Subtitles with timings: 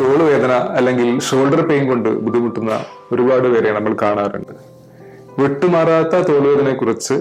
[0.00, 4.52] തോളുവേദന അല്ലെങ്കിൽ shoulder pain കൊണ്ട് ബുദ്ധിമുട്ടുന്ന ഒരുപാട് പേരെ നമ്മൾ കാണാറുണ്ട്.
[5.42, 7.14] വിട്ടുമാറാത്ത തോളുവേദനയെ കുറിച്ച്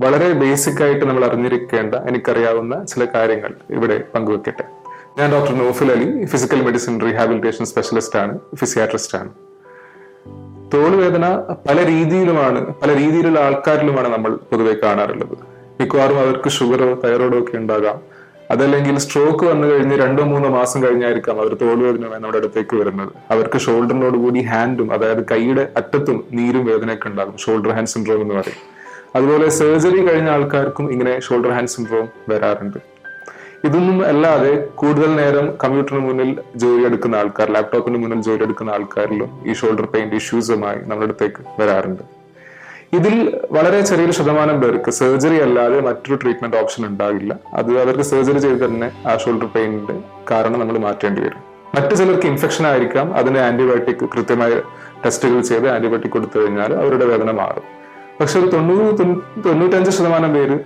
[0.00, 4.64] വളരെ ബേസിക് ആയിട്ട് നമ്മൾ അറിഞ്ഞിരിക്കേണ്ട എനിക്കറിയാവുന്ന ചില കാര്യങ്ങൾ ഇവിടെ പങ്കുവെക്കട്ടെ.
[5.18, 9.28] ഞാൻ doctor Nofil Ali physical medicine rehabilitation specialist ആണ് ഫിസിയാട്രിസ്റ്റ് ആണ്.
[10.74, 11.36] തോളുവേദന
[11.68, 15.38] പല രീതിയിലുമാണ് പല രീതിയിലുള്ള ആൾക്കാരിലുമാണ് നമ്മൾ പൊതുവെ കാണാറുള്ളത്.
[15.80, 18.17] മിക്കവാറും അവർക്ക് ഷുഗറോ തൈറോയിഡോ ഒക്കെ ഉണ്ടാകാം.
[18.50, 23.12] അതല്ലെങ്കിൽ സ്ട്രോക്ക് വന്നു കഴിഞ്ഞ് രണ്ടോ മൂന്നോ മാസം കഴിഞ്ഞായിരിക്കാം അവർ തോളുവേദനയുമായി നമ്മുടെ അടുത്തേക്ക് വരുന്നത്.
[23.30, 27.38] അവർക്ക് ഷോൾഡറിനോട് കൂടി ഹാൻഡും അതായത് കൈയുടെ അറ്റത്തും നീരും വേദനയൊക്കെ ഉണ്ടാകും.
[27.38, 28.60] ഷോൾഡർ ഹാൻഡ് സിൻഡ്രോം എന്ന് പറയും.
[29.16, 32.78] അതുപോലെ സർജറി കഴിഞ്ഞ ആൾക്കാർക്കും ഇങ്ങനെ ഷോൾഡർ ഹാൻഡ് സിൻഡ്രോം വരാറുണ്ട്.
[33.64, 39.54] ഇതൊന്നും അല്ലാതെ കൂടുതൽ നേരം കമ്പ്യൂട്ടറിന് മുന്നിൽ ജോലി എടുക്കുന്ന ആൾക്കാർ ലാപ്ടോപ്പിന് മുന്നിൽ ജോലി എടുക്കുന്ന ആൾക്കാരിലും ഈ
[39.54, 42.17] ഷോൾഡർ പെയിൻ ഇഷ്യൂസുമായി നമ്മുടെ അടുത്തേക്ക് വരാറുണ്ട്.
[42.96, 47.32] ഇതിൽ വളരെ ചെറിയൊരു ശതമാനം പേർക്ക് സർജറി അല്ലാതെ മറ്റൊരു ട്രീറ്റ്മെന്റ് ഓപ്ഷൻ ഉണ്ടാകില്ല.
[47.54, 49.96] അത് അവർക്ക് സർജറി ചെയ്ത് തന്നെ ആ ഷോൾഡർ പെയിനിന്റെ
[50.30, 51.42] കാരണം നമ്മൾ മാറ്റേണ്ടി വരും.
[51.74, 53.14] മറ്റു ചിലർക്ക് ഇൻഫെക്ഷൻ ആയിരിക്കാം.
[53.14, 54.52] അതിന് ആന്റിബയോട്ടിക് കൃത്യമായ
[55.04, 57.66] ടെസ്റ്റുകൾ ചെയ്ത് ആന്റിബയോട്ടിക് കൊടുത്തു കഴിഞ്ഞാൽ അവരുടെ വേദന മാറും.
[58.20, 58.98] പക്ഷെ ഒരു തൊണ്ണൂറ്
[59.46, 60.58] തൊണ്ണൂറ്റഞ്ച് ശതമാനം പേര്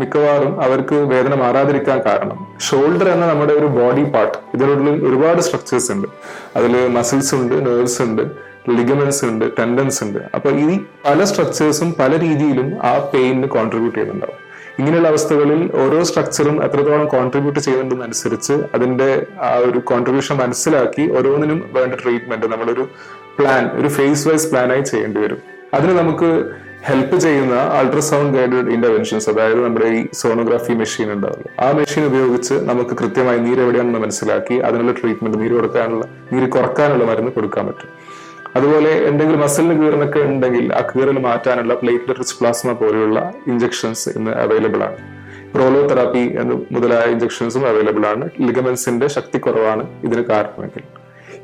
[0.00, 6.08] മിക്കവാറും അവർക്ക് വേദന മാറാതിരിക്കാൻ കാരണം ഷോൾഡർ എന്ന നമ്മുടെ ഒരു ബോഡി പാർട്ട് ഇതിനുള്ളിൽ ഒരുപാട് സ്ട്രക്ചേഴ്സ് ഉണ്ട്.
[6.56, 8.49] അതിൽ മസിൽസ് ഉണ്ട് നെർവ്സ് ഉണ്ട്.
[8.68, 10.18] ലിഗമെന്റ്സ് ഉണ്ട് ടെൻഡൻസ് ഉണ്ട്.
[10.34, 14.38] അപ്പോൾ ഈ പല സ്ട്രക്ചേഴ്സും പല രീതിയിലും ആ പെയിനിന് കോൺട്രിബ്യൂട്ട് ചെയ്യുന്നുണ്ടാവും.
[14.78, 22.46] ഇങ്ങനെയുള്ള അവസ്ഥകളിൽ ഓരോ സ്ട്രക്ചറും എത്രത്തോളം കോൺട്രിബ്യൂട്ട് ചെയ്യുന്നുണ്ടെന്നനുസരിച്ച് അതിന്റെ ആ ഒരു കോൺട്രിബ്യൂഷൻ മനസ്സിലാക്കി ഓരോന്നിനും വേണ്ട ട്രീറ്റ്മെന്റ്
[22.46, 22.88] നമ്മളൊരു
[23.38, 25.40] പ്ലാൻ ഒരു ഫേസ് വൈസ് പ്ലാനായി ചെയ്യേണ്ടി വരും.
[25.74, 26.28] അതിന് നമുക്ക്
[26.88, 32.90] ഹെൽപ്പ് ചെയ്യുന്ന അൾട്രാസൗണ്ട് ഗൈഡഡ് ഇന്റർവെൻഷൻസ് അതായത് നമ്മുടെ ഈ സോണോഗ്രാഫി മെഷീൻ ഉണ്ടാവുമല്ലോ ആ മെഷീൻ ഉപയോഗിച്ച് നമുക്ക്
[32.90, 37.90] കൃത്യമായി നീര് എവിടെയാണെന്ന് മനസ്സിലാക്കി അതിനുള്ള ട്രീറ്റ്മെന്റ് നീര് കൊടുക്കാനുള്ള നീര് കുറക്കാനുള്ള മരുന്ന് കൊടുക്കാൻ പറ്റും.
[38.56, 44.82] അതുപോലെ എന്തെങ്കിലും മസിലിന് കീറിനൊക്കെ ഉണ്ടെങ്കിൽ ആ കീറൽ മാറ്റാനുള്ള പ്ലേറ്റ്ലെറ്റ് റിച്ച് പ്ലാസ്മ പോലെയുള്ള ഇഞ്ചക്ഷൻസ് ഇന്ന് അവൈലബിൾ
[44.88, 44.98] ആണ്.
[45.54, 48.24] പ്രോലോ തെറാപ്പി എന്ന് മുതലായ ഇഞ്ചക്ഷൻസും അവൈലബിൾ ആണ്.
[48.48, 50.84] ലിഗമെന്റ്സിന്റെ ശക്തി കുറവാണ് ഇതിന് കാരണമെങ്കിൽ.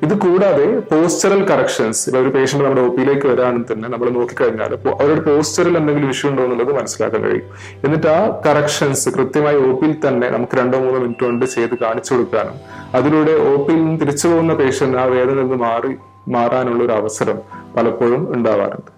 [0.05, 4.72] ഇത് കൂടാതെ പോസ്റ്ററൽ കറക്ഷൻസ് ഇപ്പൊ ഒരു പേഷ്യന്റ് നമ്മുടെ ഒ പിയിലേക്ക് വരാണെങ്കിൽ തന്നെ നമ്മൾ നോക്കിക്കഴിഞ്ഞാൽ
[5.03, 7.47] അവരുടെ പോസ്റ്ററിൽ എന്തെങ്കിലും ഇഷ്യൂ ഉണ്ടോ എന്നുള്ളത് മനസ്സിലാക്കാൻ കഴിയും.
[7.84, 12.59] എന്നിട്ട് ആ കറക്ഷൻസ് കൃത്യമായി ഒ പിയിൽ തന്നെ നമുക്ക് രണ്ടോ മൂന്നോ മിനിറ്റ് കൊണ്ട് ചെയ്ത് കാണിച്ചു കൊടുക്കാനും
[12.99, 15.95] അതിലൂടെ ഒ പിയിൽ നിന്ന് തിരിച്ചു പോകുന്ന പേഷ്യന്റ് ആ വേദന നിന്ന് മാറി
[16.29, 17.39] മാറാനുള്ള ഒരു അവസരം
[17.77, 18.97] പലപ്പോഴും ഉണ്ടാവാറുണ്ട്.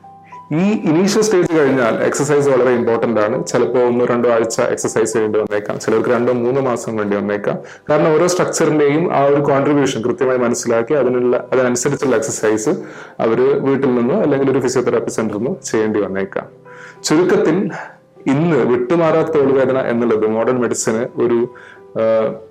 [0.54, 3.46] ഈ ഇനീഷ്യൽ സ്റ്റേജ് കഴിഞ്ഞാൽ എക്സസൈസ് വളരെ ഇമ്പോർട്ടന്റ് ആണ്.
[3.46, 5.80] ചിലപ്പോൾ ഒന്നോ രണ്ടോ ആഴ്ച എക്സസൈസ് വേണ്ടി വന്നേക്കാം.
[5.80, 7.58] ചിലർക്ക് രണ്ടോ മൂന്നോ മാസം വേണ്ടി വന്നേക്കാം.
[7.90, 12.68] കാരണം ഓരോ സ്ട്രക്ചറിന്റെയും ആ ഒരു കോൺട്രിബ്യൂഷൻ കൃത്യമായി മനസ്സിലാക്കി അതിനുള്ള അതിനനുസരിച്ചുള്ള എക്സസൈസ്
[13.20, 16.46] അവർ വീട്ടിൽ നിന്നോ അല്ലെങ്കിൽ ഒരു ഫിസിയോതെറാപ്പി സെന്ററിൽ നിന്നോ ചെയ്യേണ്ടി വന്നേക്കാം.
[17.04, 17.70] ചുരുക്കത്തിൽ
[18.26, 21.48] ഇന്ന് വിട്ടുമാറാത്ത തോളുവേദന എന്നുള്ളത് മോഡേൺ മെഡിസിന് ഒരു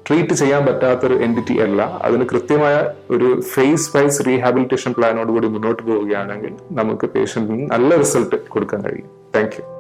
[0.08, 2.00] ട്രീറ്റ് ചെയ്യാൻ പറ്റാത്തൊരു എന്റിറ്റി അല്ല.
[2.02, 8.82] അതിന് കൃത്യമായ ഒരു ഫേസ് വൈസ് റീഹാബിലിറ്റേഷൻ പ്ലാനോട് കൂടി മുന്നോട്ട് പോവുകയാണെങ്കിൽ നമുക്ക് പേഷ്യന്റിന് നല്ല റിസൾട്ട് കൊടുക്കാൻ
[8.82, 9.10] കഴിയും.
[9.36, 9.77] താങ്ക്